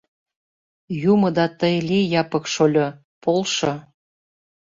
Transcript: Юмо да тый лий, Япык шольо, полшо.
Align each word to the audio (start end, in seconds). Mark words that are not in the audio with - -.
Юмо 1.11 1.29
да 1.37 1.45
тый 1.59 1.75
лий, 1.87 2.05
Япык 2.21 2.45
шольо, 2.53 2.87
полшо. 3.23 3.73